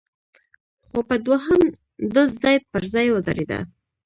خو 0.87 0.99
په 1.09 1.15
دوهم 1.25 1.61
ډز 2.13 2.29
ځای 2.43 2.57
پر 2.71 2.83
ځای 2.93 3.07
ودرېده، 3.11 3.59